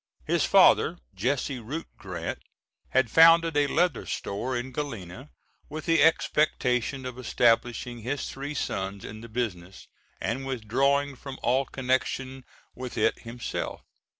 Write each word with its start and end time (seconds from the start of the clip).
His 0.25 0.45
father, 0.45 0.97
Jesse 1.13 1.59
Root 1.59 1.85
Grant, 1.99 2.39
had 2.89 3.11
founded 3.11 3.55
a 3.55 3.67
leather 3.67 4.07
store 4.07 4.57
in 4.57 4.71
Galena 4.71 5.29
with 5.69 5.85
the 5.85 6.01
expectation 6.01 7.05
of 7.05 7.19
establishing 7.19 7.99
his 7.99 8.27
three 8.27 8.55
sons 8.55 9.05
in 9.05 9.21
the 9.21 9.29
business, 9.29 9.87
and 10.19 10.43
withdrawing 10.43 11.15
from 11.15 11.37
all 11.43 11.65
connection 11.65 12.45
with 12.73 12.97
it 12.97 13.19
himself. 13.19 13.83